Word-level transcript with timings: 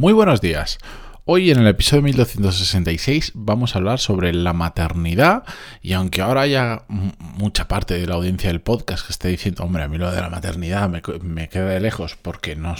Muy 0.00 0.14
buenos 0.14 0.40
días. 0.40 0.78
Hoy 1.26 1.50
en 1.50 1.58
el 1.58 1.66
episodio 1.66 2.00
1266 2.04 3.32
vamos 3.34 3.74
a 3.74 3.80
hablar 3.80 3.98
sobre 3.98 4.32
la 4.32 4.54
maternidad 4.54 5.42
y 5.82 5.92
aunque 5.92 6.22
ahora 6.22 6.40
haya 6.40 6.84
mucha 6.88 7.68
parte 7.68 7.98
de 7.98 8.06
la 8.06 8.14
audiencia 8.14 8.48
del 8.48 8.62
podcast 8.62 9.04
que 9.04 9.12
esté 9.12 9.28
diciendo, 9.28 9.62
hombre, 9.62 9.82
a 9.82 9.88
mí 9.88 9.98
lo 9.98 10.10
de 10.10 10.18
la 10.22 10.30
maternidad 10.30 10.88
me, 10.88 11.48
queda 11.50 11.66
de 11.66 11.80
lejos 11.80 12.16
porque, 12.16 12.56
no, 12.56 12.76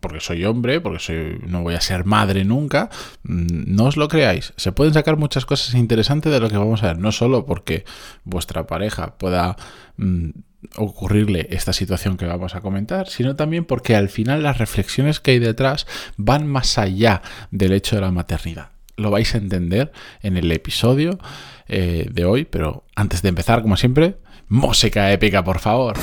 porque 0.00 0.20
soy 0.20 0.46
hombre, 0.46 0.80
porque 0.80 1.38
no 1.46 1.60
voy 1.60 1.74
a 1.74 1.82
ser 1.82 2.06
madre 2.06 2.46
nunca, 2.46 2.88
mm, 3.24 3.64
no 3.66 3.84
os 3.84 3.98
lo 3.98 4.08
creáis. 4.08 4.54
Se 4.56 4.72
pueden 4.72 4.94
sacar 4.94 5.18
muchas 5.18 5.44
cosas 5.44 5.74
interesantes 5.74 6.32
de 6.32 6.40
lo 6.40 6.48
que 6.48 6.56
vamos 6.56 6.82
a 6.82 6.86
ver, 6.86 6.98
no 6.98 7.12
solo 7.12 7.44
porque 7.44 7.84
vuestra 8.24 8.66
pareja 8.66 9.18
pueda... 9.18 9.56
Mm, 9.98 10.30
ocurrirle 10.76 11.48
esta 11.50 11.72
situación 11.72 12.16
que 12.16 12.26
vamos 12.26 12.54
a 12.54 12.60
comentar, 12.60 13.08
sino 13.08 13.36
también 13.36 13.64
porque 13.64 13.96
al 13.96 14.08
final 14.08 14.42
las 14.42 14.58
reflexiones 14.58 15.20
que 15.20 15.32
hay 15.32 15.38
detrás 15.38 15.86
van 16.16 16.46
más 16.46 16.78
allá 16.78 17.22
del 17.50 17.72
hecho 17.72 17.96
de 17.96 18.02
la 18.02 18.10
maternidad. 18.10 18.70
Lo 18.96 19.10
vais 19.10 19.34
a 19.34 19.38
entender 19.38 19.92
en 20.22 20.36
el 20.36 20.50
episodio 20.52 21.18
eh, 21.68 22.08
de 22.10 22.24
hoy, 22.24 22.44
pero 22.44 22.84
antes 22.94 23.22
de 23.22 23.28
empezar, 23.28 23.62
como 23.62 23.76
siempre, 23.76 24.16
música 24.48 25.12
épica, 25.12 25.42
por 25.42 25.58
favor. 25.58 25.96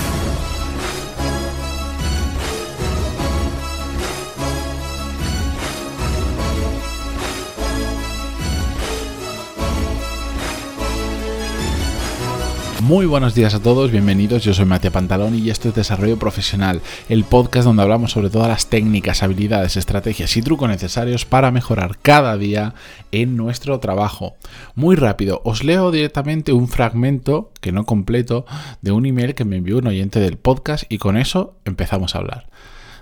Muy 12.81 13.05
buenos 13.05 13.35
días 13.35 13.53
a 13.53 13.61
todos, 13.61 13.91
bienvenidos, 13.91 14.43
yo 14.43 14.55
soy 14.55 14.65
Matías 14.65 14.91
Pantalón 14.91 15.37
y 15.37 15.51
esto 15.51 15.69
es 15.69 15.75
Desarrollo 15.75 16.17
Profesional, 16.17 16.81
el 17.09 17.25
podcast 17.25 17.65
donde 17.65 17.83
hablamos 17.83 18.11
sobre 18.11 18.31
todas 18.31 18.47
las 18.47 18.71
técnicas, 18.71 19.21
habilidades, 19.21 19.77
estrategias 19.77 20.35
y 20.35 20.41
trucos 20.41 20.67
necesarios 20.67 21.23
para 21.23 21.51
mejorar 21.51 21.99
cada 22.01 22.37
día 22.37 22.73
en 23.11 23.37
nuestro 23.37 23.79
trabajo. 23.79 24.33
Muy 24.73 24.95
rápido, 24.95 25.41
os 25.45 25.63
leo 25.63 25.91
directamente 25.91 26.53
un 26.53 26.67
fragmento, 26.67 27.51
que 27.61 27.71
no 27.71 27.85
completo, 27.85 28.47
de 28.81 28.91
un 28.91 29.05
email 29.05 29.35
que 29.35 29.45
me 29.45 29.57
envió 29.57 29.77
un 29.77 29.85
oyente 29.85 30.19
del 30.19 30.37
podcast 30.37 30.85
y 30.89 30.97
con 30.97 31.17
eso 31.17 31.53
empezamos 31.65 32.15
a 32.15 32.17
hablar. 32.17 32.47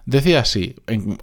Decía 0.10 0.40
así, 0.40 0.74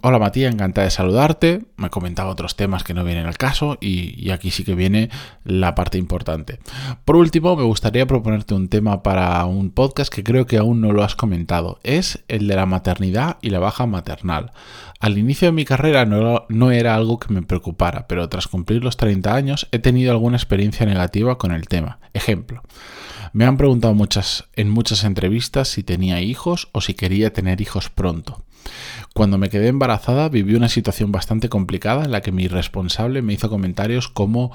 hola 0.01 0.17
Matías, 0.17 0.53
encantada 0.53 0.85
de 0.85 0.91
saludarte, 0.91 1.65
me 1.75 1.89
comentaba 1.89 2.29
otros 2.29 2.55
temas 2.55 2.85
que 2.85 2.93
no 2.93 3.03
vienen 3.03 3.25
al 3.25 3.37
caso 3.37 3.77
y, 3.81 4.29
aquí 4.29 4.49
sí 4.49 4.63
que 4.63 4.75
viene 4.75 5.09
la 5.43 5.75
parte 5.75 5.97
importante. 5.97 6.59
Por 7.03 7.17
último, 7.17 7.57
me 7.57 7.63
gustaría 7.63 8.07
proponerte 8.07 8.53
un 8.53 8.69
tema 8.69 9.03
para 9.03 9.43
un 9.43 9.71
podcast 9.71 10.09
que 10.09 10.23
creo 10.23 10.45
que 10.45 10.55
aún 10.55 10.79
no 10.79 10.93
lo 10.93 11.03
has 11.03 11.17
comentado, 11.17 11.81
es 11.83 12.23
el 12.29 12.47
de 12.47 12.55
la 12.55 12.65
maternidad 12.65 13.39
y 13.41 13.49
la 13.49 13.59
baja 13.59 13.85
maternal. 13.87 14.53
Al 15.01 15.17
inicio 15.17 15.49
de 15.49 15.51
mi 15.51 15.65
carrera 15.65 16.05
no, 16.05 16.45
no 16.47 16.71
era 16.71 16.95
algo 16.95 17.19
que 17.19 17.33
me 17.33 17.41
preocupara, 17.41 18.07
pero 18.07 18.29
tras 18.29 18.47
cumplir 18.47 18.85
los 18.85 18.95
30 18.95 19.35
años 19.35 19.67
he 19.73 19.79
tenido 19.79 20.13
alguna 20.13 20.37
experiencia 20.37 20.85
negativa 20.85 21.37
con 21.37 21.51
el 21.51 21.67
tema. 21.67 21.99
Ejemplo. 22.13 22.63
Me 23.33 23.43
han 23.43 23.57
preguntado 23.57 23.93
muchas, 23.93 24.45
en 24.55 24.69
muchas 24.69 25.03
entrevistas 25.03 25.67
si 25.67 25.83
tenía 25.83 26.21
hijos 26.21 26.69
o 26.71 26.79
si 26.79 26.93
quería 26.93 27.33
tener 27.33 27.59
hijos 27.59 27.89
pronto. 27.89 28.45
Cuando 29.17 29.39
me 29.39 29.49
quedé 29.49 29.69
embarazada 29.69 30.29
viví 30.29 30.53
una 30.53 30.69
situación 30.69 31.11
bastante 31.11 31.49
complicada 31.49 32.05
en 32.05 32.11
la 32.11 32.21
que 32.21 32.31
mi 32.31 32.47
responsable 32.47 33.23
me 33.23 33.33
hizo 33.33 33.49
comentarios 33.49 34.09
como 34.09 34.51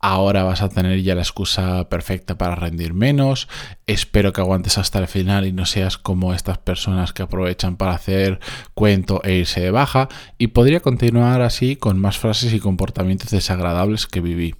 ahora 0.00 0.42
vas 0.42 0.62
a 0.62 0.68
tener 0.68 1.02
ya 1.02 1.14
la 1.14 1.22
excusa 1.22 1.88
perfecta 1.88 2.38
para 2.38 2.54
rendir 2.54 2.94
menos, 2.94 3.48
espero 3.86 4.32
que 4.32 4.40
aguantes 4.40 4.78
hasta 4.78 5.00
el 5.00 5.08
final 5.08 5.46
y 5.46 5.52
no 5.52 5.66
seas 5.66 5.98
como 5.98 6.32
estas 6.32 6.58
personas 6.58 7.12
que 7.12 7.22
aprovechan 7.22 7.76
para 7.76 7.92
hacer 7.92 8.40
cuento 8.74 9.20
e 9.24 9.34
irse 9.34 9.60
de 9.60 9.70
baja, 9.70 10.08
y 10.38 10.48
podría 10.48 10.80
continuar 10.80 11.40
así 11.40 11.76
con 11.76 11.98
más 11.98 12.18
frases 12.18 12.52
y 12.52 12.60
comportamientos 12.60 13.30
desagradables 13.30 14.06
que 14.06 14.20
viví. 14.20 14.54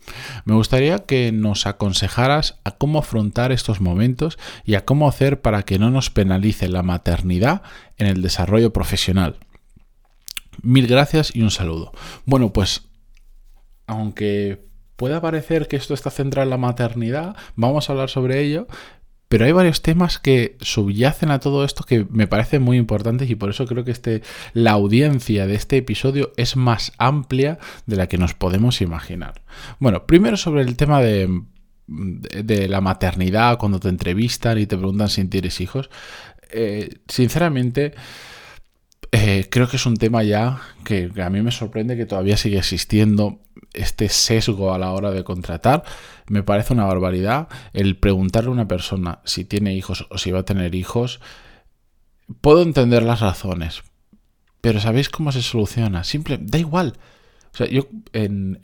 Me 0.44 0.54
gustaría 0.54 1.00
que 1.00 1.32
nos 1.32 1.66
aconsejaras 1.66 2.58
a 2.64 2.72
cómo 2.72 2.98
afrontar 2.98 3.52
estos 3.52 3.80
momentos 3.80 4.38
y 4.64 4.74
a 4.74 4.84
cómo 4.84 5.08
hacer 5.08 5.40
para 5.40 5.62
que 5.62 5.78
no 5.78 5.90
nos 5.90 6.10
penalice 6.10 6.68
la 6.68 6.82
maternidad 6.82 7.62
en 7.98 8.06
el 8.06 8.20
desarrollo 8.20 8.72
profesional. 8.72 9.36
Mil 10.62 10.86
gracias 10.86 11.34
y 11.34 11.42
un 11.42 11.50
saludo. 11.50 11.92
Bueno, 12.24 12.52
pues 12.52 12.88
aunque 13.86 14.66
pueda 14.96 15.20
parecer 15.20 15.68
que 15.68 15.76
esto 15.76 15.94
está 15.94 16.10
centrado 16.10 16.44
en 16.44 16.50
la 16.50 16.56
maternidad, 16.56 17.36
vamos 17.54 17.88
a 17.88 17.92
hablar 17.92 18.08
sobre 18.08 18.40
ello, 18.40 18.66
pero 19.28 19.44
hay 19.44 19.52
varios 19.52 19.82
temas 19.82 20.18
que 20.18 20.56
subyacen 20.60 21.30
a 21.30 21.40
todo 21.40 21.64
esto 21.64 21.84
que 21.84 22.06
me 22.10 22.26
parecen 22.26 22.62
muy 22.62 22.76
importantes 22.76 23.28
y 23.28 23.34
por 23.34 23.50
eso 23.50 23.66
creo 23.66 23.84
que 23.84 23.90
este, 23.90 24.22
la 24.54 24.72
audiencia 24.72 25.46
de 25.46 25.54
este 25.54 25.76
episodio 25.78 26.32
es 26.36 26.56
más 26.56 26.92
amplia 26.98 27.58
de 27.86 27.96
la 27.96 28.08
que 28.08 28.18
nos 28.18 28.34
podemos 28.34 28.80
imaginar. 28.80 29.42
Bueno, 29.80 30.06
primero 30.06 30.36
sobre 30.36 30.62
el 30.62 30.76
tema 30.76 31.00
de, 31.00 31.42
de 31.88 32.68
la 32.68 32.80
maternidad, 32.80 33.58
cuando 33.58 33.80
te 33.80 33.88
entrevistan 33.88 34.58
y 34.58 34.66
te 34.66 34.76
preguntan 34.76 35.08
si 35.08 35.24
tienes 35.24 35.60
hijos. 35.60 35.90
Eh, 36.50 36.98
sinceramente, 37.08 37.94
eh, 39.12 39.48
creo 39.50 39.68
que 39.68 39.76
es 39.76 39.86
un 39.86 39.96
tema 39.96 40.22
ya 40.22 40.60
que, 40.84 41.10
a 41.22 41.30
mí 41.30 41.42
me 41.42 41.50
sorprende 41.50 41.96
que 41.96 42.06
todavía 42.06 42.36
sigue 42.36 42.58
existiendo 42.58 43.40
este 43.72 44.08
sesgo 44.08 44.72
a 44.72 44.78
la 44.78 44.90
hora 44.92 45.10
de 45.10 45.24
contratar. 45.24 45.84
Me 46.28 46.42
parece 46.42 46.72
una 46.72 46.84
barbaridad 46.84 47.48
el 47.72 47.96
preguntarle 47.96 48.50
a 48.50 48.52
una 48.52 48.68
persona 48.68 49.20
si 49.24 49.44
tiene 49.44 49.74
hijos 49.74 50.06
o 50.10 50.18
si 50.18 50.30
va 50.30 50.40
a 50.40 50.44
tener 50.44 50.74
hijos. 50.74 51.20
Puedo 52.40 52.62
entender 52.62 53.02
las 53.02 53.20
razones, 53.20 53.82
pero 54.60 54.80
¿sabéis 54.80 55.08
cómo 55.08 55.30
se 55.30 55.42
soluciona? 55.42 56.02
Simple, 56.02 56.38
da 56.40 56.58
igual. 56.58 56.94
O 57.52 57.56
sea, 57.56 57.68
yo 57.68 57.88
en, 58.12 58.60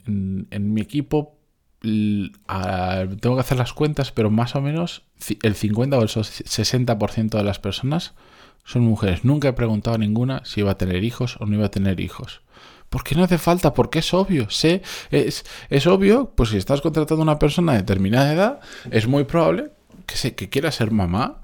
mi 0.49 0.81
equipo 0.81 1.39
tengo 1.81 3.35
que 3.35 3.41
hacer 3.41 3.57
las 3.57 3.73
cuentas, 3.73 4.11
pero 4.11 4.29
más 4.29 4.55
o 4.55 4.61
menos 4.61 5.03
el 5.41 5.55
50 5.55 5.97
o 5.97 6.01
el 6.01 6.09
60% 6.09 7.29
de 7.29 7.43
las 7.43 7.59
personas 7.59 8.13
son 8.63 8.83
mujeres. 8.83 9.23
Nunca 9.23 9.49
he 9.49 9.53
preguntado 9.53 9.95
a 9.95 9.99
ninguna 9.99 10.41
si 10.45 10.61
iba 10.61 10.71
a 10.71 10.77
tener 10.77 11.03
hijos 11.03 11.37
o 11.39 11.45
no 11.45 11.55
iba 11.55 11.65
a 11.65 11.71
tener 11.71 11.99
hijos. 11.99 12.41
¿Por 12.89 13.03
qué 13.03 13.15
no 13.15 13.23
hace 13.23 13.37
falta? 13.37 13.73
Porque 13.73 13.99
es 13.99 14.13
obvio. 14.13 14.49
Sé, 14.49 14.83
es, 15.09 15.45
es 15.69 15.87
obvio, 15.87 16.31
pues 16.35 16.49
si 16.49 16.57
estás 16.57 16.81
contratando 16.81 17.21
a 17.21 17.23
una 17.23 17.39
persona 17.39 17.71
de 17.71 17.79
determinada 17.79 18.33
edad, 18.33 18.59
es 18.91 19.07
muy 19.07 19.23
probable 19.23 19.71
que, 20.05 20.15
se, 20.15 20.35
que 20.35 20.49
quiera 20.49 20.71
ser 20.71 20.91
mamá. 20.91 21.39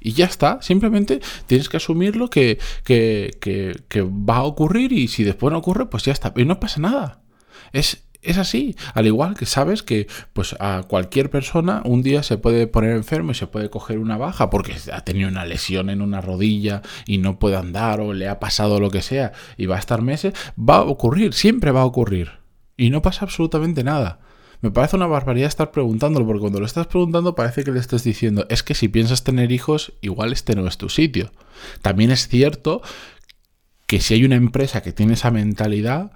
Y 0.00 0.12
ya 0.12 0.26
está, 0.26 0.60
simplemente 0.62 1.20
tienes 1.46 1.68
que 1.68 1.76
asumirlo 1.76 2.30
que, 2.30 2.58
que, 2.84 3.36
que, 3.40 3.80
que 3.88 4.02
va 4.02 4.38
a 4.38 4.42
ocurrir 4.44 4.92
y 4.92 5.08
si 5.08 5.24
después 5.24 5.52
no 5.52 5.58
ocurre, 5.58 5.86
pues 5.86 6.04
ya 6.04 6.12
está. 6.12 6.32
Y 6.36 6.44
no 6.44 6.60
pasa 6.60 6.80
nada. 6.80 7.20
Es, 7.72 8.07
es 8.22 8.36
así, 8.36 8.74
al 8.94 9.06
igual 9.06 9.34
que 9.34 9.46
sabes 9.46 9.82
que 9.82 10.08
pues 10.32 10.56
a 10.58 10.82
cualquier 10.88 11.30
persona 11.30 11.82
un 11.84 12.02
día 12.02 12.22
se 12.22 12.36
puede 12.36 12.66
poner 12.66 12.96
enfermo 12.96 13.30
y 13.30 13.34
se 13.34 13.46
puede 13.46 13.70
coger 13.70 13.98
una 13.98 14.16
baja 14.16 14.50
porque 14.50 14.74
ha 14.92 15.02
tenido 15.02 15.28
una 15.28 15.44
lesión 15.44 15.88
en 15.88 16.02
una 16.02 16.20
rodilla 16.20 16.82
y 17.06 17.18
no 17.18 17.38
puede 17.38 17.56
andar 17.56 18.00
o 18.00 18.12
le 18.12 18.28
ha 18.28 18.40
pasado 18.40 18.80
lo 18.80 18.90
que 18.90 19.02
sea 19.02 19.32
y 19.56 19.66
va 19.66 19.76
a 19.76 19.80
estar 19.80 20.02
meses, 20.02 20.34
va 20.58 20.78
a 20.78 20.82
ocurrir, 20.82 21.32
siempre 21.32 21.70
va 21.70 21.82
a 21.82 21.86
ocurrir 21.86 22.32
y 22.76 22.90
no 22.90 23.02
pasa 23.02 23.24
absolutamente 23.24 23.84
nada. 23.84 24.20
Me 24.60 24.72
parece 24.72 24.96
una 24.96 25.06
barbaridad 25.06 25.46
estar 25.46 25.70
preguntándolo, 25.70 26.26
porque 26.26 26.40
cuando 26.40 26.58
lo 26.58 26.66
estás 26.66 26.88
preguntando 26.88 27.36
parece 27.36 27.62
que 27.62 27.70
le 27.70 27.78
estás 27.78 28.02
diciendo, 28.02 28.44
es 28.48 28.64
que 28.64 28.74
si 28.74 28.88
piensas 28.88 29.22
tener 29.22 29.52
hijos, 29.52 29.92
igual 30.00 30.32
este 30.32 30.56
no 30.56 30.66
es 30.66 30.78
tu 30.78 30.88
sitio. 30.88 31.30
También 31.80 32.10
es 32.10 32.26
cierto 32.26 32.82
que 33.86 34.00
si 34.00 34.14
hay 34.14 34.24
una 34.24 34.34
empresa 34.34 34.82
que 34.82 34.92
tiene 34.92 35.12
esa 35.12 35.30
mentalidad, 35.30 36.10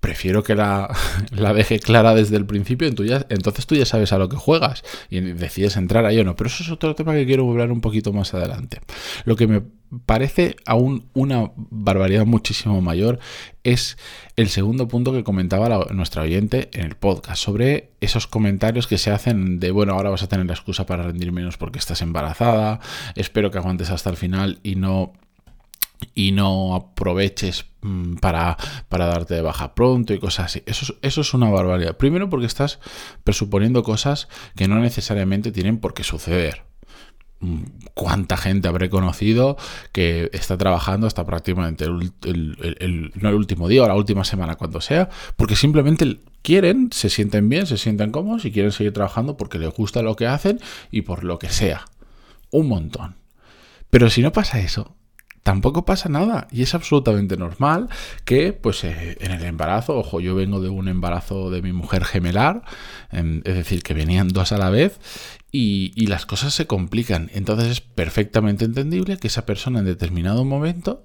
prefiero 0.00 0.42
que 0.42 0.54
la, 0.54 0.94
la, 1.30 1.52
deje 1.52 1.78
clara 1.80 2.14
desde 2.14 2.36
el 2.36 2.46
principio, 2.46 2.88
entonces 2.88 3.66
tú 3.66 3.74
ya 3.74 3.84
sabes 3.84 4.12
a 4.12 4.18
lo 4.18 4.28
que 4.28 4.36
juegas 4.36 4.84
y 5.10 5.20
decides 5.20 5.76
entrar 5.76 6.04
ahí 6.06 6.18
o 6.18 6.24
no. 6.24 6.36
Pero 6.36 6.48
eso 6.48 6.62
es 6.62 6.70
otro 6.70 6.94
tema 6.94 7.14
que 7.14 7.26
quiero 7.26 7.48
hablar 7.50 7.72
un 7.72 7.80
poquito 7.80 8.12
más 8.12 8.34
adelante. 8.34 8.80
Lo 9.24 9.36
que 9.36 9.46
me 9.46 9.62
parece 10.04 10.56
aún 10.66 11.08
una 11.14 11.50
barbaridad 11.56 12.26
muchísimo 12.26 12.80
mayor 12.82 13.18
es 13.64 13.96
el 14.36 14.48
segundo 14.48 14.86
punto 14.86 15.12
que 15.12 15.24
comentaba 15.24 15.86
nuestra 15.92 16.22
oyente 16.22 16.68
en 16.74 16.84
el 16.84 16.94
podcast 16.94 17.42
sobre 17.42 17.90
esos 18.00 18.26
comentarios 18.26 18.86
que 18.86 18.98
se 18.98 19.10
hacen 19.10 19.60
de 19.60 19.70
bueno 19.70 19.94
ahora 19.94 20.10
vas 20.10 20.22
a 20.22 20.28
tener 20.28 20.46
la 20.46 20.52
excusa 20.52 20.84
para 20.84 21.04
rendir 21.04 21.32
menos 21.32 21.56
porque 21.56 21.78
estás 21.78 22.02
embarazada 22.02 22.80
espero 23.14 23.50
que 23.50 23.58
aguantes 23.58 23.88
hasta 23.90 24.10
el 24.10 24.16
final 24.16 24.58
y 24.62 24.76
no 24.76 25.14
y 26.14 26.32
no 26.32 26.74
aproveches 26.74 27.66
mm, 27.82 28.16
para, 28.16 28.56
para, 28.88 29.06
darte 29.06 29.34
de 29.34 29.42
baja 29.42 29.74
pronto 29.74 30.14
y 30.14 30.18
cosas 30.18 30.46
así. 30.46 30.62
Eso, 30.66 30.94
eso 31.02 31.20
es 31.20 31.34
una 31.34 31.50
barbaridad. 31.50 31.96
Primero 31.96 32.30
porque 32.30 32.46
estás 32.46 32.78
presuponiendo 33.24 33.82
cosas 33.82 34.28
que 34.56 34.68
no 34.68 34.78
necesariamente 34.80 35.52
tienen 35.52 35.78
por 35.78 35.94
qué 35.94 36.04
suceder. 36.04 36.62
Mm, 37.40 37.62
¿Cuánta 37.94 38.36
gente 38.36 38.68
habré 38.68 38.90
conocido 38.90 39.56
que 39.92 40.28
está 40.32 40.56
trabajando 40.58 41.06
hasta 41.06 41.24
prácticamente 41.24 41.84
el, 41.84 43.12
no 43.14 43.28
el 43.28 43.34
último 43.34 43.68
día 43.68 43.84
o 43.84 43.88
la 43.88 43.94
última 43.94 44.24
semana, 44.24 44.56
cuando 44.56 44.80
sea, 44.80 45.08
porque 45.36 45.54
simplemente 45.54 46.18
quieren, 46.42 46.90
se 46.92 47.10
sienten 47.10 47.48
bien, 47.48 47.66
se 47.66 47.76
sienten 47.76 48.10
cómodos 48.10 48.44
y 48.44 48.50
quieren 48.50 48.72
seguir 48.72 48.92
trabajando 48.92 49.36
porque 49.36 49.58
les 49.58 49.72
gusta 49.72 50.02
lo 50.02 50.16
que 50.16 50.26
hacen 50.26 50.60
y 50.90 51.02
por 51.02 51.22
lo 51.22 51.38
que 51.38 51.48
sea. 51.48 51.84
Un 52.50 52.68
montón. 52.68 53.16
Pero 53.90 54.10
si 54.10 54.20
no 54.22 54.32
pasa 54.32 54.60
eso, 54.60 54.96
tampoco 55.48 55.86
pasa 55.86 56.10
nada 56.10 56.46
y 56.52 56.60
es 56.60 56.74
absolutamente 56.74 57.38
normal 57.38 57.88
que 58.26 58.52
pues 58.52 58.84
eh, 58.84 59.16
en 59.18 59.30
el 59.30 59.42
embarazo, 59.46 59.96
ojo, 59.96 60.20
yo 60.20 60.34
vengo 60.34 60.60
de 60.60 60.68
un 60.68 60.88
embarazo 60.88 61.48
de 61.48 61.62
mi 61.62 61.72
mujer 61.72 62.04
gemelar, 62.04 62.64
em, 63.10 63.40
es 63.46 63.54
decir, 63.54 63.82
que 63.82 63.94
venían 63.94 64.28
dos 64.28 64.52
a 64.52 64.58
la 64.58 64.68
vez 64.68 65.00
y, 65.50 66.06
las 66.06 66.26
cosas 66.26 66.52
se 66.52 66.66
complican. 66.66 67.30
Entonces 67.32 67.68
es 67.68 67.80
perfectamente 67.80 68.66
entendible 68.66 69.16
que 69.16 69.28
esa 69.28 69.46
persona 69.46 69.78
en 69.78 69.86
determinado 69.86 70.44
momento 70.44 71.02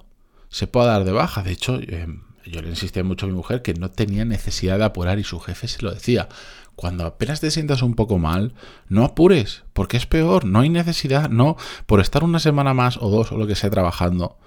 se 0.50 0.68
pueda 0.68 0.88
dar 0.88 1.06
de 1.06 1.13
baja. 1.13 1.42
De 1.42 1.54
hecho, 1.54 1.80
em, 1.81 2.24
yo 2.46 2.62
le 2.62 2.68
insistía 2.68 3.06
mucho 3.06 3.25
a 3.25 3.30
mi 3.30 3.36
mujer 3.36 3.62
que 3.62 3.74
no 3.74 3.92
tenía 3.92 4.25
necesidad 4.25 4.78
de 4.78 4.84
apurar 4.84 5.19
y 5.19 5.24
su 5.24 5.39
jefe 5.39 5.69
se 5.69 5.84
lo 5.84 5.94
decía. 5.94 6.28
Cuando 6.75 7.06
apenas 7.06 7.40
te 7.40 7.52
sientas 7.52 7.81
un 7.81 7.94
poco 7.94 8.18
mal, 8.18 8.54
no 8.90 9.04
apures, 9.04 9.64
porque 9.74 9.98
es 9.98 10.06
peor, 10.06 10.46
no 10.46 10.60
hay 10.60 10.70
necesidad, 10.70 11.30
no, 11.30 11.56
por 11.86 12.00
estar 12.00 12.24
una 12.24 12.40
semana 12.40 12.74
más 12.74 12.98
o 12.98 13.10
dos 13.10 13.31
o 13.31 13.38
lo 13.38 13.48
que 13.48 13.56
sea 13.56 13.70
trabajando, 13.70 14.38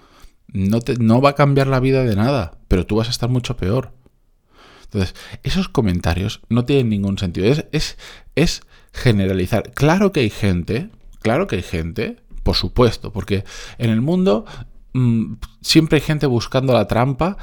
no, 0.48 0.80
te, 0.80 0.96
va 0.96 1.30
a 1.30 1.34
cambiar 1.34 1.66
la 1.66 1.80
vida 1.80 2.04
de 2.04 2.16
nada, 2.16 2.58
pero 2.68 2.86
tú 2.86 2.96
vas 2.96 3.08
a 3.08 3.10
estar 3.10 3.28
mucho 3.28 3.56
peor. 3.56 3.92
Entonces, 4.84 5.14
esos 5.42 5.68
comentarios 5.68 6.40
no 6.48 6.64
tienen 6.64 6.88
ningún 6.88 7.18
sentido, 7.18 7.52
es, 7.72 8.62
generalizar. 8.92 9.72
Claro 9.72 10.12
que 10.12 10.20
hay 10.20 10.30
gente, 10.30 10.90
claro 11.20 11.46
que 11.46 11.56
hay 11.56 11.62
gente, 11.62 12.16
por 12.42 12.56
supuesto, 12.56 13.12
porque 13.12 13.44
en 13.78 13.90
el 13.90 14.00
mundo 14.00 14.46
mm, 14.94 15.34
siempre 15.60 15.96
hay 15.96 16.02
gente 16.02 16.26
buscando 16.26 16.72
la 16.72 16.86
trampa 16.86 17.36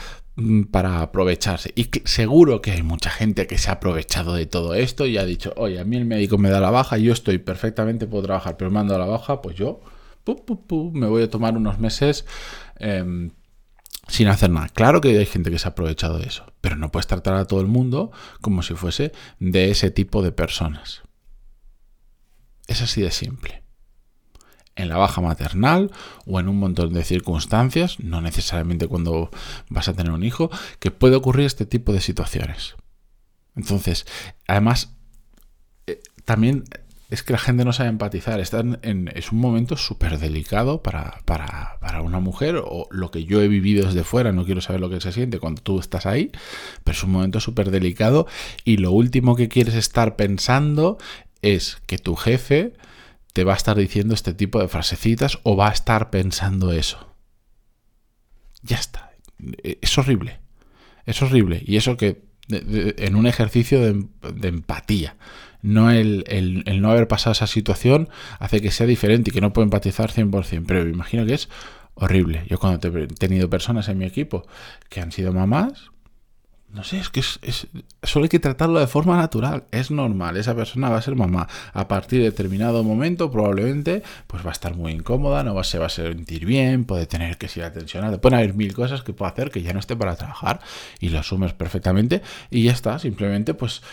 para 0.72 1.02
aprovecharse. 1.02 1.72
Y 1.76 1.90
seguro 2.06 2.62
que 2.62 2.72
hay 2.72 2.82
mucha 2.82 3.10
gente 3.10 3.46
que 3.46 3.58
se 3.58 3.70
ha 3.70 3.74
aprovechado 3.74 4.34
de 4.34 4.46
todo 4.46 4.74
esto 4.74 5.06
y 5.06 5.18
ha 5.18 5.26
dicho, 5.26 5.54
oye, 5.58 5.80
a 5.80 5.84
mí 5.84 5.98
el 5.98 6.06
médico 6.06 6.38
me 6.38 6.50
da 6.50 6.60
la 6.60 6.72
baja, 6.72 6.98
yo 6.98 7.14
estoy 7.14 7.38
perfectamente, 7.38 8.08
puedo 8.08 8.24
trabajar, 8.24 8.58
pero 8.58 8.72
me 8.72 8.76
mando 8.76 8.98
la 8.98 9.06
baja, 9.06 9.42
pues 9.42 9.56
yo 9.56 9.82
me 10.94 11.08
voy 11.08 11.24
a 11.24 11.30
tomar 11.30 11.56
unos 11.56 11.80
meses 11.80 12.26
em, 12.78 13.32
sin 14.08 14.28
hacer 14.28 14.50
nada. 14.50 14.70
Claro 14.70 15.02
que 15.02 15.18
hay 15.18 15.26
gente 15.26 15.52
que 15.52 15.60
se 15.60 15.68
ha 15.68 15.72
aprovechado 15.72 16.18
de 16.18 16.28
eso, 16.28 16.46
pero 16.62 16.78
no 16.78 16.92
puedes 16.92 17.08
tratar 17.08 17.36
a 17.36 17.46
todo 17.46 17.62
el 17.62 17.68
mundo 17.68 18.12
como 18.42 18.64
si 18.64 18.74
fuese 18.74 19.12
de 19.40 19.70
ese 19.70 19.92
tipo 19.92 20.24
de 20.24 20.32
personas. 20.32 21.04
Es 22.68 22.82
así 22.82 23.02
de 23.02 23.12
simple 23.12 23.63
en 24.76 24.90
la 24.90 24.98
baja 24.98 25.22
maternal 25.22 25.92
o 26.26 26.40
en 26.40 26.48
un 26.48 26.58
montón 26.58 26.94
de 26.94 27.04
circunstancias, 27.04 28.00
no 28.00 28.22
necesariamente 28.22 28.88
cuando 28.88 29.30
vas 29.70 29.88
a 29.88 29.94
tener 29.94 30.12
un 30.12 30.24
hijo, 30.24 30.50
que 30.80 30.92
puede 30.92 31.16
ocurrir 31.16 31.46
este 31.46 31.66
tipo 31.66 31.94
de 31.94 32.02
situaciones. 32.02 32.76
Entonces, 33.56 34.06
además, 34.48 34.96
eh, 35.86 36.02
también 36.26 36.64
es 37.14 37.22
que 37.22 37.34
la 37.34 37.40
gente 37.40 37.64
no 37.64 37.74
sabe 37.74 37.90
empatizar. 37.90 38.40
Están 38.40 38.80
en, 38.82 39.12
es 39.14 39.32
un 39.32 39.38
momento 39.38 39.78
súper 39.78 40.18
delicado 40.18 40.82
para, 40.82 41.20
para, 41.26 41.78
para, 41.80 42.02
una 42.02 42.20
mujer, 42.20 42.56
o 42.58 42.88
lo 42.90 43.12
que 43.12 43.26
yo 43.26 43.42
he 43.42 43.48
vivido 43.48 43.86
desde 43.86 44.04
fuera, 44.04 44.32
no 44.32 44.46
quiero 44.46 44.62
saber 44.62 44.82
lo 44.82 44.90
que 44.90 45.00
se 45.00 45.12
siente 45.12 45.38
cuando 45.40 45.62
tú 45.62 45.80
estás 45.80 46.08
ahí, 46.08 46.32
pero 46.84 46.98
es 46.98 47.04
un 47.04 47.12
momento 47.12 47.40
súper 47.40 47.70
delicado 47.70 48.26
y 48.66 48.78
lo 48.78 48.92
último 48.92 49.36
que 49.36 49.48
quieres 49.48 49.76
estar 49.76 50.16
pensando 50.16 50.98
es 51.44 51.78
que 51.86 52.00
tu 52.00 52.16
jefe 52.16 52.74
te 53.34 53.44
va 53.44 53.54
a 53.54 53.58
estar 53.58 53.76
diciendo 53.78 54.14
este 54.14 54.34
tipo 54.34 54.60
de 54.60 54.68
frasecitas 54.68 55.40
o 55.44 55.56
va 55.56 55.70
a 55.70 55.74
estar 55.74 56.10
pensando 56.10 56.72
eso. 56.72 57.16
Ya 58.62 58.78
está. 58.78 59.12
Es 59.82 59.98
horrible. 59.98 60.40
Es 61.06 61.22
horrible. 61.22 61.62
Y 61.66 61.76
eso 61.76 61.98
que 61.98 62.22
en 62.50 63.16
un 63.16 63.28
ejercicio 63.28 63.82
de, 63.82 64.48
empatía. 64.48 65.16
No 65.62 65.92
el, 65.92 66.26
el, 66.28 66.82
no 66.82 66.92
haber 66.92 67.08
pasado 67.08 67.32
esa 67.32 67.48
situación 67.48 68.10
hace 68.40 68.62
que 68.62 68.70
sea 68.70 68.86
diferente 68.86 69.30
y 69.30 69.34
que 69.34 69.42
no 69.42 69.54
puedo 69.54 69.64
empatizar 69.64 70.12
100%. 70.12 70.66
Pero 70.68 70.84
me 70.84 70.92
imagino 70.92 71.26
que 71.26 71.34
es 71.34 71.50
horrible. 71.96 72.44
Yo 72.50 72.60
cuando 72.60 72.88
he 73.00 73.08
tenido 73.08 73.50
personas 73.50 73.88
en 73.88 73.98
mi 73.98 74.06
equipo 74.06 74.46
que 74.90 75.00
han 75.00 75.12
sido 75.12 75.32
mamás, 75.32 75.93
no 76.74 76.84
sé, 76.84 76.98
es 76.98 77.10
que 77.10 77.20
es, 77.20 77.68
solo 78.02 78.24
hay 78.24 78.30
que 78.30 78.40
tratarlo 78.40 78.80
de 78.80 78.88
forma 78.88 79.16
natural. 79.16 79.66
Es 79.72 79.92
normal, 79.92 80.38
esa 80.38 80.56
persona 80.56 80.90
va 80.90 80.98
a 80.98 81.02
ser 81.04 81.16
mamá. 81.16 81.48
A 81.72 81.88
partir 81.88 82.20
de 82.20 82.26
determinado 82.26 82.84
momento, 82.84 83.30
probablemente, 83.30 84.02
pues 84.26 84.44
va 84.44 84.50
a 84.50 84.54
estar 84.54 84.76
muy 84.76 84.92
incómoda, 84.92 85.44
no 85.44 85.54
va, 85.54 85.64
se 85.64 85.78
va 85.78 85.86
a 85.86 85.90
sentir 85.90 86.46
bien, 86.46 86.86
puede 86.86 87.06
tener 87.06 87.38
que 87.38 87.48
ser 87.48 87.66
atencionada. 87.66 88.20
Pueden 88.20 88.40
haber 88.40 88.56
mil 88.56 88.74
cosas 88.74 89.04
que 89.04 89.14
puede 89.14 89.32
hacer 89.32 89.52
que 89.52 89.62
ya 89.62 89.72
no 89.72 89.80
esté 89.80 89.96
para 89.96 90.16
trabajar 90.16 90.62
y 91.00 91.10
lo 91.10 91.20
asumes 91.20 91.54
perfectamente 91.54 92.24
y 92.50 92.64
ya 92.64 92.72
está. 92.72 92.98
Simplemente, 92.98 93.54
pues 93.54 93.84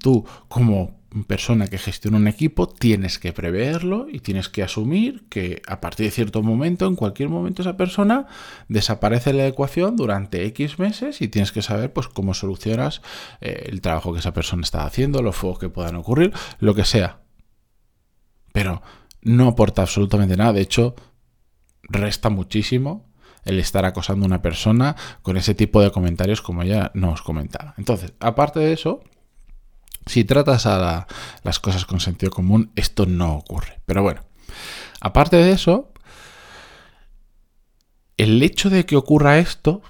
tú, 0.00 0.24
como 0.48 0.96
persona 1.24 1.66
que 1.68 1.78
gestiona 1.78 2.16
un 2.16 2.28
equipo, 2.28 2.68
tienes 2.68 3.18
que 3.18 3.32
preverlo 3.32 4.06
y 4.10 4.20
tienes 4.20 4.48
que 4.48 4.62
asumir 4.62 5.26
que 5.28 5.62
a 5.66 5.80
partir 5.80 6.06
de 6.06 6.10
cierto 6.10 6.42
momento, 6.42 6.86
en 6.86 6.96
cualquier 6.96 7.28
momento, 7.28 7.62
esa 7.62 7.76
persona 7.76 8.26
desaparece 8.68 9.32
de 9.32 9.38
la 9.38 9.46
ecuación 9.46 9.96
durante 9.96 10.44
X 10.46 10.78
meses 10.78 11.22
y 11.22 11.28
tienes 11.28 11.52
que 11.52 11.62
saber 11.62 11.92
pues 11.92 12.08
cómo 12.08 12.34
solucionas 12.34 13.02
eh, 13.40 13.64
el 13.66 13.80
trabajo 13.80 14.12
que 14.12 14.18
esa 14.18 14.32
persona 14.32 14.62
está 14.62 14.84
haciendo, 14.84 15.22
los 15.22 15.36
fuegos 15.36 15.58
que 15.58 15.68
puedan 15.68 15.96
ocurrir, 15.96 16.32
lo 16.58 16.74
que 16.74 16.84
sea. 16.84 17.20
Pero 18.52 18.82
no 19.22 19.48
aporta 19.48 19.82
absolutamente 19.82 20.36
nada. 20.36 20.52
De 20.52 20.60
hecho, 20.60 20.94
resta 21.82 22.30
muchísimo 22.30 23.06
el 23.44 23.60
estar 23.60 23.84
acosando 23.84 24.24
a 24.24 24.28
una 24.28 24.42
persona 24.42 24.96
con 25.22 25.36
ese 25.36 25.54
tipo 25.54 25.80
de 25.80 25.90
comentarios 25.90 26.42
como 26.42 26.62
ya 26.64 26.90
nos 26.94 27.22
comentaba. 27.22 27.74
Entonces, 27.78 28.12
aparte 28.20 28.60
de 28.60 28.72
eso, 28.72 29.02
si 30.06 30.24
tratas 30.24 30.66
a 30.66 31.06
las 31.42 31.58
cosas 31.58 31.84
con 31.84 32.00
sentido 32.00 32.30
común, 32.30 32.70
esto 32.76 33.06
no 33.06 33.34
ocurre. 33.34 33.80
Pero 33.86 34.02
bueno, 34.02 34.22
aparte 35.00 35.36
de 35.36 35.52
eso, 35.52 35.92
el 38.16 38.42
hecho 38.42 38.70
de 38.70 38.86
que 38.86 38.96
ocurra 38.96 39.38
esto 39.38 39.82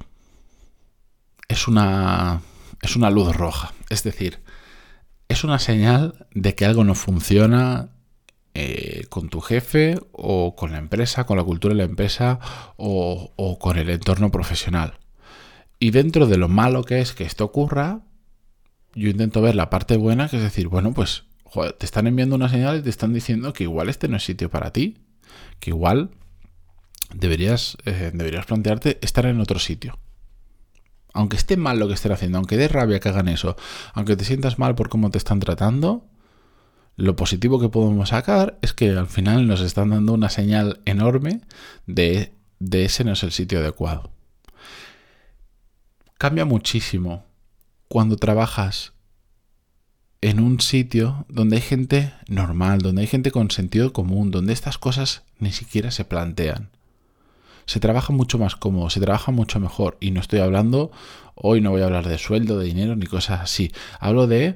es 1.48 1.68
una, 1.68 2.40
es 2.82 2.96
una 2.96 3.10
luz 3.10 3.36
roja. 3.36 3.72
Es 3.90 4.02
decir, 4.02 4.40
es 5.28 5.44
una 5.44 5.58
señal 5.58 6.26
de 6.32 6.54
que 6.54 6.64
algo 6.64 6.82
no 6.82 6.94
funciona 6.94 7.90
eh, 8.54 9.04
con 9.10 9.28
tu 9.28 9.40
jefe 9.40 10.00
o 10.12 10.56
con 10.56 10.72
la 10.72 10.78
empresa, 10.78 11.24
con 11.24 11.36
la 11.36 11.44
cultura 11.44 11.74
de 11.74 11.78
la 11.78 11.84
empresa 11.84 12.40
o, 12.76 13.32
o 13.36 13.58
con 13.58 13.78
el 13.78 13.90
entorno 13.90 14.30
profesional. 14.30 14.98
Y 15.78 15.90
dentro 15.90 16.26
de 16.26 16.38
lo 16.38 16.48
malo 16.48 16.84
que 16.84 17.00
es 17.00 17.12
que 17.12 17.24
esto 17.24 17.44
ocurra, 17.44 18.00
yo 18.96 19.10
intento 19.10 19.42
ver 19.42 19.54
la 19.54 19.70
parte 19.70 19.96
buena, 19.96 20.28
que 20.28 20.38
es 20.38 20.42
decir, 20.42 20.68
bueno, 20.68 20.92
pues 20.92 21.24
te 21.78 21.86
están 21.86 22.06
enviando 22.06 22.34
una 22.34 22.48
señal 22.48 22.78
y 22.78 22.82
te 22.82 22.90
están 22.90 23.12
diciendo 23.12 23.52
que 23.52 23.64
igual 23.64 23.88
este 23.88 24.08
no 24.08 24.16
es 24.16 24.24
sitio 24.24 24.50
para 24.50 24.72
ti, 24.72 24.98
que 25.60 25.70
igual 25.70 26.10
deberías, 27.14 27.76
eh, 27.84 28.10
deberías 28.12 28.46
plantearte 28.46 28.98
estar 29.02 29.26
en 29.26 29.40
otro 29.40 29.58
sitio. 29.58 29.98
Aunque 31.12 31.36
esté 31.36 31.56
mal 31.56 31.78
lo 31.78 31.88
que 31.88 31.94
estén 31.94 32.12
haciendo, 32.12 32.38
aunque 32.38 32.56
dé 32.56 32.68
rabia 32.68 32.98
que 32.98 33.08
hagan 33.10 33.28
eso, 33.28 33.56
aunque 33.92 34.16
te 34.16 34.24
sientas 34.24 34.58
mal 34.58 34.74
por 34.74 34.88
cómo 34.88 35.10
te 35.10 35.18
están 35.18 35.40
tratando, 35.40 36.06
lo 36.96 37.16
positivo 37.16 37.60
que 37.60 37.68
podemos 37.68 38.08
sacar 38.08 38.58
es 38.62 38.72
que 38.72 38.90
al 38.90 39.06
final 39.06 39.46
nos 39.46 39.60
están 39.60 39.90
dando 39.90 40.14
una 40.14 40.30
señal 40.30 40.80
enorme 40.86 41.42
de, 41.86 42.32
de 42.58 42.86
ese 42.86 43.04
no 43.04 43.12
es 43.12 43.22
el 43.22 43.32
sitio 43.32 43.58
adecuado. 43.58 44.10
Cambia 46.18 46.46
muchísimo 46.46 47.25
cuando 47.88 48.16
trabajas 48.16 48.92
en 50.20 50.40
un 50.40 50.60
sitio 50.60 51.24
donde 51.28 51.56
hay 51.56 51.62
gente 51.62 52.12
normal, 52.28 52.80
donde 52.80 53.02
hay 53.02 53.06
gente 53.06 53.30
con 53.30 53.50
sentido 53.50 53.92
común, 53.92 54.30
donde 54.30 54.52
estas 54.52 54.78
cosas 54.78 55.22
ni 55.38 55.52
siquiera 55.52 55.90
se 55.90 56.04
plantean. 56.04 56.70
Se 57.66 57.80
trabaja 57.80 58.12
mucho 58.12 58.38
más 58.38 58.56
cómodo, 58.56 58.90
se 58.90 59.00
trabaja 59.00 59.32
mucho 59.32 59.60
mejor. 59.60 59.96
Y 60.00 60.12
no 60.12 60.20
estoy 60.20 60.40
hablando, 60.40 60.90
hoy 61.34 61.60
no 61.60 61.70
voy 61.70 61.82
a 61.82 61.86
hablar 61.86 62.08
de 62.08 62.18
sueldo, 62.18 62.58
de 62.58 62.66
dinero, 62.66 62.96
ni 62.96 63.06
cosas 63.06 63.40
así. 63.40 63.72
Hablo 64.00 64.26
de 64.26 64.54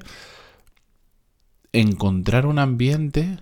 encontrar 1.73 2.45
un 2.45 2.59
ambiente 2.59 3.39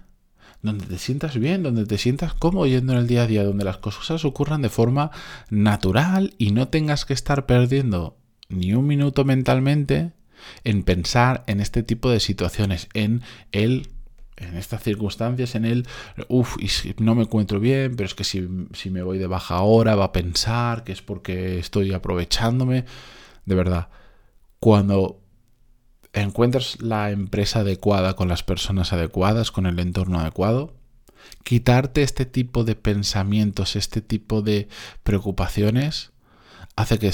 donde 0.62 0.86
te 0.86 0.98
sientas 0.98 1.38
bien, 1.38 1.64
donde 1.64 1.86
te 1.86 1.98
sientas 1.98 2.34
cómodo 2.34 2.66
yendo 2.68 2.94
en 2.94 3.00
el 3.00 3.08
día 3.08 3.24
a 3.24 3.28
día, 3.28 3.44
donde 3.44 3.64
las 3.64 3.78
cosas 3.78 4.26
ocurran 4.26 4.62
de 4.62 4.70
forma 4.70 5.12
natural 5.50 6.34
y 6.38 6.52
no 6.52 6.68
tengas 6.68 7.06
que 7.06 7.14
estar 7.14 7.46
perdiendo 7.46 8.19
ni 8.50 8.74
un 8.74 8.88
minuto 8.88 9.24
mentalmente 9.24 10.12
en 10.64 10.84
pensar 10.84 11.44
en 11.48 11.62
este 11.62 11.84
tipo 11.84 12.10
de 12.10 12.20
situaciones, 12.20 12.90
en 12.94 13.22
el 13.52 13.90
en 14.40 14.56
estas 14.56 14.82
circunstancias, 14.82 15.54
en 15.56 15.66
el, 15.66 15.86
uff, 16.30 16.56
si 16.66 16.96
no 17.00 17.14
me 17.14 17.24
encuentro 17.24 17.60
bien, 17.60 17.98
pero 17.98 18.08
es 18.08 18.16
que 18.16 18.24
si, 18.24 18.48
si, 18.74 18.90
me 18.90 19.04
voy 19.04 19.18
de 19.18 19.28
baja 19.28 19.56
ahora 19.56 19.96
va 19.96 20.06
a 20.06 20.12
pensar 20.14 20.86
que 20.86 20.94
es 20.94 21.02
porque 21.02 21.60
estoy 21.60 21.92
aprovechándome. 21.92 22.86
De 23.46 23.56
verdad, 23.56 23.90
cuando 24.62 25.22
encuentras 26.14 26.82
la 26.82 27.12
empresa 27.12 27.60
adecuada, 27.60 28.16
con 28.16 28.30
las 28.30 28.44
personas 28.44 28.94
adecuadas, 28.94 29.52
con 29.52 29.66
el 29.66 29.78
entorno 29.78 30.20
adecuado, 30.20 30.74
quitarte 31.44 32.02
este 32.02 32.26
tipo 32.26 32.64
de 32.64 32.76
pensamientos, 32.76 33.76
este 33.76 34.02
tipo 34.02 34.42
de 34.42 34.70
preocupaciones, 35.04 36.12
hace 36.76 36.98
que 36.98 37.12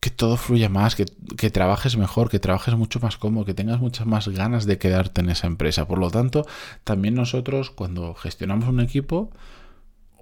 que 0.00 0.10
todo 0.10 0.38
fluya 0.38 0.70
más, 0.70 0.96
que, 0.96 1.04
trabajes 1.50 1.98
mejor, 1.98 2.30
que 2.30 2.40
trabajes 2.40 2.74
mucho 2.74 3.00
más 3.00 3.18
cómodo, 3.18 3.44
que 3.44 3.54
tengas 3.54 3.80
muchas 3.80 4.06
más 4.06 4.28
ganas 4.28 4.64
de 4.64 4.78
quedarte 4.78 5.20
en 5.20 5.28
esa 5.28 5.46
empresa. 5.46 5.86
Por 5.86 5.98
lo 5.98 6.10
tanto, 6.10 6.46
también 6.84 7.14
nosotros 7.14 7.70
cuando 7.70 8.14
gestionamos 8.14 8.68
un 8.70 8.80
equipo, 8.80 9.30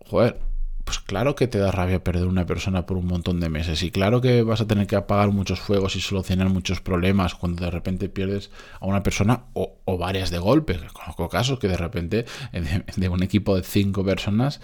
joder, 0.04 0.40
pues 0.84 0.98
claro 0.98 1.36
que 1.36 1.46
te 1.46 1.58
da 1.58 1.70
rabia 1.70 2.02
perder 2.02 2.26
una 2.26 2.44
persona 2.44 2.86
por 2.86 2.96
un 2.96 3.06
montón 3.06 3.38
de 3.38 3.50
meses 3.50 3.82
y 3.84 3.90
claro 3.92 4.20
que 4.20 4.42
vas 4.42 4.60
a 4.60 4.66
tener 4.66 4.88
que 4.88 4.96
apagar 4.96 5.30
muchos 5.30 5.60
fuegos 5.60 5.94
y 5.94 6.00
solucionar 6.00 6.48
muchos 6.48 6.80
problemas 6.80 7.36
cuando 7.36 7.64
de 7.64 7.70
repente 7.70 8.08
pierdes 8.08 8.50
a 8.80 8.86
una 8.86 9.04
persona 9.04 9.44
o, 9.52 9.76
varias 9.98 10.30
de 10.30 10.38
golpe. 10.38 10.80
Conozco 10.92 11.28
casos 11.28 11.60
que 11.60 11.68
de 11.68 11.76
repente 11.76 12.24
de, 12.52 12.84
de 12.96 13.08
un 13.08 13.22
equipo 13.22 13.54
de 13.54 13.62
cinco 13.62 14.04
personas, 14.04 14.60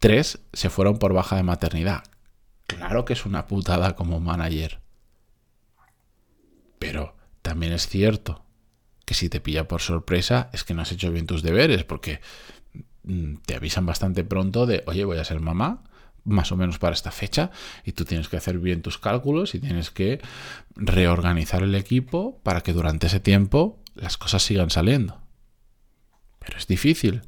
tres 0.00 0.40
se 0.52 0.68
fueron 0.68 0.98
por 0.98 1.12
baja 1.12 1.36
de 1.36 1.44
maternidad. 1.44 2.02
Claro 2.76 3.04
que 3.04 3.12
es 3.12 3.26
una 3.26 3.46
putada 3.46 3.94
como 3.94 4.20
manager. 4.20 4.80
Pero 6.78 7.16
también 7.42 7.72
es 7.72 7.86
cierto 7.88 8.44
que 9.04 9.14
si 9.14 9.28
te 9.28 9.40
pilla 9.40 9.68
por 9.68 9.80
sorpresa 9.80 10.50
es 10.52 10.64
que 10.64 10.74
no 10.74 10.82
has 10.82 10.92
hecho 10.92 11.10
bien 11.10 11.26
tus 11.26 11.42
deberes 11.42 11.84
porque 11.84 12.20
Mm, 13.04 13.36
te 13.44 13.56
avisan 13.56 13.84
bastante 13.84 14.24
pronto 14.24 14.66
de, 14.66 14.84
oye, 14.86 15.04
voy 15.04 15.18
a 15.18 15.24
ser 15.24 15.40
mamá, 15.40 15.82
más 16.24 16.52
o 16.52 16.56
menos 16.56 16.78
para 16.78 16.94
esta 16.94 17.10
fecha, 17.10 17.50
y 17.84 17.92
tú 17.92 18.04
tienes 18.04 18.28
que 18.28 18.36
hacer 18.36 18.58
bien 18.58 18.82
tus 18.82 18.98
cálculos 18.98 19.54
y 19.54 19.60
tienes 19.60 19.90
que 19.90 20.20
reorganizar 20.76 21.62
el 21.62 21.74
equipo 21.74 22.40
para 22.44 22.60
que 22.60 22.72
durante 22.72 23.08
ese 23.08 23.18
tiempo 23.18 23.80
las 23.94 24.16
cosas 24.18 24.42
sigan 24.42 24.70
saliendo. 24.70 25.20
Pero 26.38 26.58
es 26.58 26.66
difícil. 26.66 27.22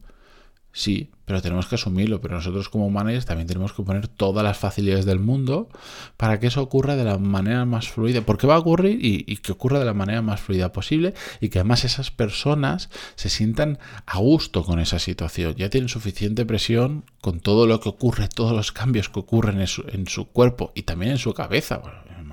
Sí, 0.76 1.12
pero 1.25 1.40
tenemos 1.40 1.69
que 1.69 1.76
asumirlo. 1.76 2.21
Pero 2.21 2.35
nosotros 2.35 2.69
como 2.69 2.90
managers 2.90 3.26
también 3.26 3.47
tenemos 3.47 3.73
que 3.73 3.85
poner 3.85 4.09
todas 4.09 4.43
las 4.43 4.59
facilidades 4.59 5.07
del 5.07 5.21
mundo 5.21 5.69
para 6.16 6.40
que 6.40 6.49
eso 6.49 6.61
ocurra 6.61 6.97
de 6.97 7.04
la 7.04 7.16
manera 7.16 7.64
más 7.64 7.88
fluida. 7.88 8.23
Porque 8.23 8.49
va 8.49 8.57
a 8.57 8.59
ocurrir 8.59 8.99
y, 9.00 9.37
que 9.37 9.52
ocurra 9.52 9.78
de 9.78 9.85
la 9.85 9.95
manera 9.95 10.21
más 10.21 10.40
fluida 10.40 10.73
posible 10.73 11.14
y 11.40 11.49
que 11.49 11.61
además 11.61 11.85
esas 11.85 12.11
personas 12.11 12.90
se 13.14 13.28
sientan 13.28 13.78
a 14.04 14.19
gusto 14.19 14.64
con 14.64 14.81
esa 14.81 14.99
situación. 14.99 15.54
Ya 15.54 15.71
tienen 15.71 15.88
suficiente 15.88 16.45
presión 16.45 17.04
con 17.21 17.38
todo 17.38 17.69
lo 17.69 17.78
que 17.78 17.90
ocurre, 17.90 18.26
todos 18.26 18.52
los 18.52 18.73
cambios 18.73 19.09
que 19.09 19.21
ocurren 19.21 19.61
en 19.61 19.69
su, 19.69 19.85
en 19.87 20.09
su 20.09 20.26
cuerpo 20.26 20.73
y 20.75 20.83
también 20.83 21.12
en 21.12 21.19
su 21.19 21.33
cabeza. 21.35 21.81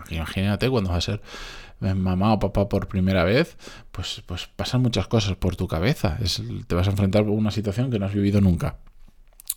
imagínate 0.09 0.67
cuando 0.67 0.89
va 0.89 0.97
a 0.97 1.01
ser 1.01 1.21
mamá 1.81 2.33
o 2.33 2.39
papá 2.39 2.69
por 2.69 2.87
primera 2.87 3.23
vez, 3.23 3.57
pues, 3.91 4.23
pues 4.25 4.47
pasan 4.47 4.81
muchas 4.81 5.07
cosas 5.07 5.35
por 5.35 5.55
tu 5.55 5.67
cabeza. 5.67 6.17
te 6.67 6.75
vas 6.75 6.87
a 6.87 6.91
enfrentar 6.91 7.25
a 7.25 7.31
una 7.31 7.51
situación 7.51 7.89
que 7.91 7.99
no 7.99 8.05
has 8.05 8.13
vivido 8.13 8.39
nunca. 8.39 8.77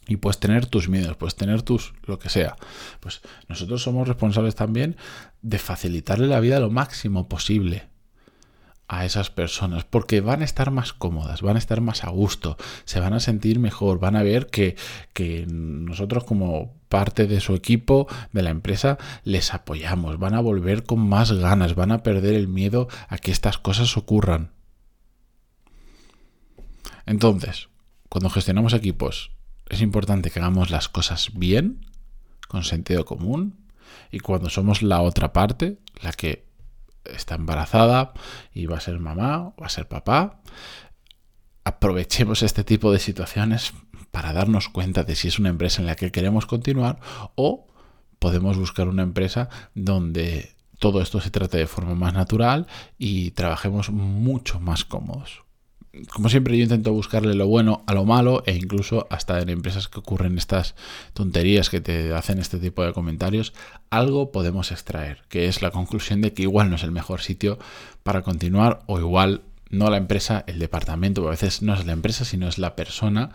Y 0.06 0.16
puedes 0.16 0.38
tener 0.38 0.66
tus 0.66 0.88
miedos, 0.88 1.16
puedes 1.16 1.34
tener 1.34 1.62
tus 1.62 1.94
lo 2.04 2.18
que 2.18 2.28
sea. 2.28 2.56
Pues 3.00 3.22
nosotros 3.48 3.82
somos 3.82 4.06
responsables 4.06 4.54
también 4.54 4.96
de 5.40 5.58
facilitarle 5.58 6.26
la 6.26 6.40
vida 6.40 6.60
lo 6.60 6.70
máximo 6.70 7.28
posible 7.28 7.93
a 8.88 9.04
esas 9.04 9.30
personas 9.30 9.84
porque 9.84 10.20
van 10.20 10.42
a 10.42 10.44
estar 10.44 10.70
más 10.70 10.92
cómodas, 10.92 11.42
van 11.42 11.56
a 11.56 11.58
estar 11.58 11.80
más 11.80 12.04
a 12.04 12.10
gusto, 12.10 12.56
se 12.84 13.00
van 13.00 13.14
a 13.14 13.20
sentir 13.20 13.58
mejor, 13.58 13.98
van 13.98 14.16
a 14.16 14.22
ver 14.22 14.48
que, 14.48 14.76
que 15.12 15.46
nosotros 15.48 16.24
como 16.24 16.74
parte 16.88 17.26
de 17.26 17.40
su 17.40 17.54
equipo, 17.54 18.06
de 18.32 18.42
la 18.42 18.50
empresa, 18.50 18.98
les 19.24 19.54
apoyamos, 19.54 20.18
van 20.18 20.34
a 20.34 20.40
volver 20.40 20.84
con 20.84 21.00
más 21.00 21.32
ganas, 21.32 21.74
van 21.74 21.92
a 21.92 22.02
perder 22.02 22.34
el 22.34 22.48
miedo 22.48 22.88
a 23.08 23.18
que 23.18 23.30
estas 23.30 23.58
cosas 23.58 23.96
ocurran. 23.96 24.52
Entonces, 27.06 27.68
cuando 28.08 28.30
gestionamos 28.30 28.74
equipos, 28.74 29.32
es 29.68 29.80
importante 29.80 30.30
que 30.30 30.38
hagamos 30.38 30.70
las 30.70 30.88
cosas 30.88 31.30
bien, 31.34 31.86
con 32.48 32.64
sentido 32.64 33.04
común, 33.04 33.64
y 34.10 34.20
cuando 34.20 34.48
somos 34.50 34.82
la 34.82 35.00
otra 35.00 35.32
parte, 35.32 35.78
la 36.00 36.12
que 36.12 36.46
está 37.04 37.34
embarazada 37.34 38.12
y 38.52 38.66
va 38.66 38.78
a 38.78 38.80
ser 38.80 38.98
mamá 38.98 39.48
o 39.48 39.54
va 39.60 39.66
a 39.66 39.70
ser 39.70 39.88
papá, 39.88 40.40
aprovechemos 41.64 42.42
este 42.42 42.64
tipo 42.64 42.92
de 42.92 42.98
situaciones 42.98 43.72
para 44.10 44.32
darnos 44.32 44.68
cuenta 44.68 45.04
de 45.04 45.16
si 45.16 45.28
es 45.28 45.38
una 45.38 45.48
empresa 45.48 45.80
en 45.80 45.86
la 45.86 45.96
que 45.96 46.12
queremos 46.12 46.46
continuar 46.46 47.00
o 47.34 47.66
podemos 48.18 48.56
buscar 48.56 48.88
una 48.88 49.02
empresa 49.02 49.48
donde 49.74 50.54
todo 50.78 51.00
esto 51.00 51.20
se 51.20 51.30
trate 51.30 51.58
de 51.58 51.66
forma 51.66 51.94
más 51.94 52.14
natural 52.14 52.66
y 52.98 53.32
trabajemos 53.32 53.90
mucho 53.90 54.60
más 54.60 54.84
cómodos 54.84 55.43
como 56.12 56.28
siempre, 56.28 56.56
yo 56.56 56.62
intento 56.62 56.92
buscarle 56.92 57.34
lo 57.34 57.46
bueno 57.46 57.84
a 57.86 57.94
lo 57.94 58.04
malo 58.04 58.42
e 58.46 58.54
incluso 58.54 59.06
hasta 59.10 59.40
en 59.40 59.48
empresas 59.48 59.88
que 59.88 59.98
ocurren 59.98 60.38
estas 60.38 60.74
tonterías 61.12 61.70
que 61.70 61.80
te 61.80 62.12
hacen 62.14 62.38
este 62.38 62.58
tipo 62.58 62.84
de 62.84 62.92
comentarios, 62.92 63.52
algo 63.90 64.32
podemos 64.32 64.72
extraer, 64.72 65.22
que 65.28 65.46
es 65.46 65.62
la 65.62 65.70
conclusión 65.70 66.20
de 66.20 66.32
que 66.32 66.42
igual 66.42 66.70
no 66.70 66.76
es 66.76 66.82
el 66.82 66.92
mejor 66.92 67.20
sitio 67.20 67.58
para 68.02 68.22
continuar 68.22 68.80
o 68.86 68.98
igual 68.98 69.42
no 69.70 69.90
la 69.90 69.96
empresa, 69.96 70.44
el 70.46 70.58
departamento, 70.58 71.26
a 71.26 71.30
veces 71.30 71.62
no 71.62 71.74
es 71.74 71.84
la 71.84 71.92
empresa, 71.92 72.24
sino 72.24 72.48
es 72.48 72.58
la 72.58 72.76
persona 72.76 73.30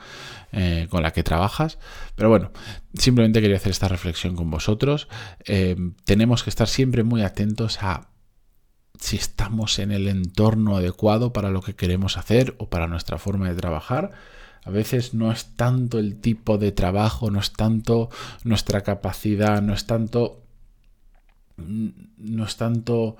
eh, 0.51 0.87
con 0.89 1.03
la 1.03 1.11
que 1.11 1.23
trabajas. 1.23 1.79
Pero 2.15 2.29
bueno, 2.29 2.51
simplemente 2.93 3.41
quería 3.41 3.57
hacer 3.57 3.71
esta 3.71 3.87
reflexión 3.87 4.35
con 4.35 4.49
vosotros. 4.49 5.07
Eh, 5.45 5.75
tenemos 6.05 6.43
que 6.43 6.49
estar 6.49 6.67
siempre 6.67 7.03
muy 7.03 7.23
atentos 7.23 7.79
a 7.81 8.07
si 8.99 9.15
estamos 9.15 9.79
en 9.79 9.91
el 9.91 10.07
entorno 10.07 10.75
adecuado 10.75 11.33
para 11.33 11.49
lo 11.49 11.61
que 11.61 11.75
queremos 11.75 12.17
hacer 12.17 12.55
o 12.59 12.69
para 12.69 12.87
nuestra 12.87 13.17
forma 13.17 13.49
de 13.49 13.55
trabajar. 13.55 14.11
A 14.65 14.69
veces 14.69 15.13
no 15.13 15.31
es 15.31 15.55
tanto 15.55 15.99
el 15.99 16.19
tipo 16.19 16.57
de 16.57 16.71
trabajo, 16.71 17.31
no 17.31 17.39
es 17.39 17.53
tanto 17.53 18.09
nuestra 18.43 18.81
capacidad, 18.81 19.61
no 19.61 19.73
es 19.73 19.85
tanto 19.85 20.43
no 21.57 22.45
es 22.45 22.55
tanto 22.55 23.17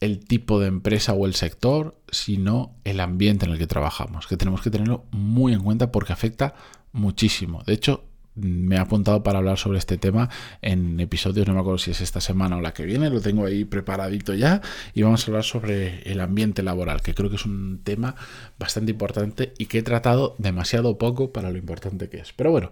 el 0.00 0.24
tipo 0.24 0.58
de 0.58 0.68
empresa 0.68 1.12
o 1.12 1.26
el 1.26 1.34
sector, 1.34 2.00
sino 2.10 2.74
el 2.84 3.00
ambiente 3.00 3.46
en 3.46 3.52
el 3.52 3.58
que 3.58 3.66
trabajamos, 3.66 4.26
que 4.26 4.36
tenemos 4.36 4.62
que 4.62 4.70
tenerlo 4.70 5.04
muy 5.10 5.52
en 5.52 5.60
cuenta 5.62 5.92
porque 5.92 6.12
afecta 6.12 6.54
muchísimo. 6.92 7.62
De 7.64 7.74
hecho, 7.74 8.04
me 8.34 8.76
ha 8.78 8.82
apuntado 8.82 9.22
para 9.22 9.38
hablar 9.38 9.58
sobre 9.58 9.78
este 9.78 9.98
tema 9.98 10.30
en 10.62 10.98
episodios, 11.00 11.46
no 11.46 11.54
me 11.54 11.60
acuerdo 11.60 11.78
si 11.78 11.90
es 11.90 12.00
esta 12.00 12.20
semana 12.20 12.56
o 12.56 12.60
la 12.60 12.72
que 12.72 12.84
viene, 12.84 13.10
lo 13.10 13.20
tengo 13.20 13.44
ahí 13.44 13.64
preparadito 13.64 14.34
ya 14.34 14.60
y 14.94 15.02
vamos 15.02 15.22
a 15.22 15.30
hablar 15.30 15.44
sobre 15.44 16.02
el 16.10 16.20
ambiente 16.20 16.62
laboral, 16.62 17.02
que 17.02 17.14
creo 17.14 17.30
que 17.30 17.36
es 17.36 17.44
un 17.44 17.80
tema 17.84 18.14
bastante 18.58 18.92
importante 18.92 19.52
y 19.58 19.66
que 19.66 19.78
he 19.78 19.82
tratado 19.82 20.34
demasiado 20.38 20.98
poco 20.98 21.32
para 21.32 21.50
lo 21.50 21.58
importante 21.58 22.08
que 22.08 22.18
es. 22.18 22.32
Pero 22.32 22.50
bueno, 22.50 22.70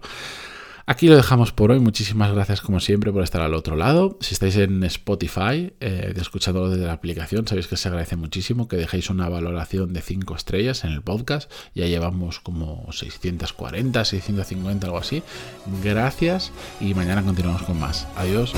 Aquí 0.85 1.07
lo 1.07 1.15
dejamos 1.15 1.51
por 1.51 1.71
hoy. 1.71 1.79
Muchísimas 1.79 2.31
gracias 2.31 2.61
como 2.61 2.79
siempre 2.79 3.11
por 3.11 3.23
estar 3.23 3.41
al 3.41 3.53
otro 3.53 3.75
lado. 3.75 4.17
Si 4.21 4.33
estáis 4.33 4.55
en 4.57 4.83
Spotify, 4.83 5.73
eh, 5.79 6.13
escuchándolo 6.15 6.69
desde 6.69 6.85
la 6.85 6.93
aplicación, 6.93 7.47
sabéis 7.47 7.67
que 7.67 7.77
se 7.77 7.87
agradece 7.87 8.15
muchísimo 8.15 8.67
que 8.67 8.77
dejéis 8.77 9.09
una 9.09 9.29
valoración 9.29 9.93
de 9.93 10.01
5 10.01 10.35
estrellas 10.35 10.83
en 10.83 10.91
el 10.91 11.01
podcast. 11.01 11.51
Ya 11.75 11.85
llevamos 11.85 12.39
como 12.39 12.91
640, 12.91 14.03
650, 14.05 14.87
algo 14.87 14.97
así. 14.97 15.23
Gracias 15.83 16.51
y 16.79 16.93
mañana 16.93 17.23
continuamos 17.23 17.63
con 17.63 17.79
más. 17.79 18.07
Adiós. 18.15 18.53